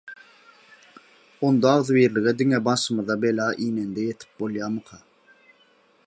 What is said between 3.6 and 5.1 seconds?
inende ýetip bolýarmyka?